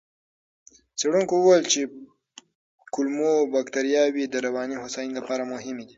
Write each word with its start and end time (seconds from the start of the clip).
څېړونکو 0.99 1.33
وویل 1.37 1.63
چې 1.73 1.81
کولمو 2.93 3.33
بکتریاوې 3.53 4.23
د 4.27 4.35
رواني 4.45 4.75
هوساینې 4.83 5.13
لپاره 5.19 5.43
مهمې 5.53 5.83
دي. 5.87 5.89